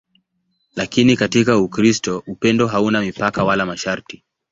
Lakini 0.75 1.15
katika 1.17 1.57
Ukristo 1.57 2.23
upendo 2.27 2.67
hauna 2.67 3.01
mipaka 3.01 3.43
wala 3.43 3.65
masharti. 3.65 4.23